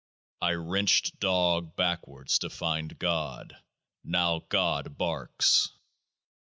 I 0.41 0.53
wrenched 0.53 1.19
DOG 1.19 1.75
backwards 1.75 2.39
to 2.39 2.49
find 2.49 2.97
GOD; 2.97 3.55
now 4.03 4.39
GOD 4.49 4.97
barks. 4.97 5.73